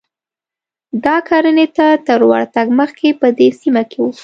[1.05, 4.05] دا کرنې ته تر ورتګ مخکې په دې سیمه کې و